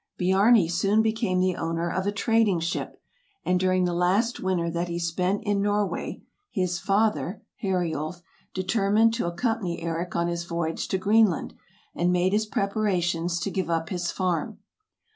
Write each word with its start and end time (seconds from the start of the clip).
Biarni 0.17 0.67
soon 0.67 1.03
became 1.03 1.41
the 1.41 1.55
owner 1.55 1.91
of 1.91 2.07
a 2.07 2.11
trading 2.11 2.59
ship; 2.59 2.99
and 3.45 3.59
during 3.59 3.85
the 3.85 3.93
last 3.93 4.39
winter 4.39 4.67
that 4.67 4.87
he 4.87 4.97
spent 4.97 5.43
in 5.43 5.61
Norway 5.61 6.23
[his 6.49 6.79
father] 6.79 7.43
Heriulf 7.61 8.23
determined 8.55 9.13
to 9.13 9.27
accompany 9.27 9.79
Eric 9.83 10.15
on 10.15 10.27
his 10.27 10.45
voyage 10.45 10.87
to 10.87 10.97
Greenland, 10.97 11.53
and 11.93 12.11
made 12.11 12.33
his 12.33 12.47
preparations 12.47 13.33
6 13.43 13.45
THE 13.45 13.51
EARLY 13.51 13.59
EXPLORERS 13.59 13.67
7 13.67 13.73
o 13.75 13.77
give 13.77 13.81
up 13.83 13.89
his 13.89 14.11
farm. 14.11 14.59